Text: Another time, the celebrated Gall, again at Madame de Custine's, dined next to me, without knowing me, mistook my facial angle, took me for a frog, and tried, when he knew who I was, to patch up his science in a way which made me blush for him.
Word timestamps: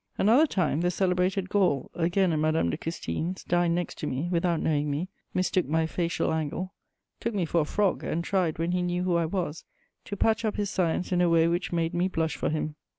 Another 0.17 0.47
time, 0.47 0.81
the 0.81 0.89
celebrated 0.89 1.47
Gall, 1.47 1.91
again 1.93 2.33
at 2.33 2.39
Madame 2.39 2.71
de 2.71 2.75
Custine's, 2.77 3.43
dined 3.43 3.75
next 3.75 3.99
to 3.99 4.07
me, 4.07 4.29
without 4.31 4.59
knowing 4.59 4.89
me, 4.89 5.09
mistook 5.35 5.67
my 5.67 5.85
facial 5.85 6.33
angle, 6.33 6.73
took 7.19 7.35
me 7.35 7.45
for 7.45 7.61
a 7.61 7.65
frog, 7.65 8.03
and 8.03 8.23
tried, 8.23 8.57
when 8.57 8.71
he 8.71 8.81
knew 8.81 9.03
who 9.03 9.15
I 9.15 9.27
was, 9.27 9.63
to 10.05 10.17
patch 10.17 10.43
up 10.43 10.55
his 10.55 10.71
science 10.71 11.11
in 11.11 11.21
a 11.21 11.29
way 11.29 11.47
which 11.47 11.71
made 11.71 11.93
me 11.93 12.07
blush 12.07 12.35
for 12.35 12.49
him. 12.49 12.77